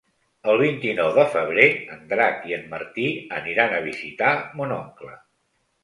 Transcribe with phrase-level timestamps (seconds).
[0.53, 1.67] El vint-i-nou de febrer
[1.97, 3.07] en Drac i en Martí
[3.43, 5.17] aniran a visitar mon oncle.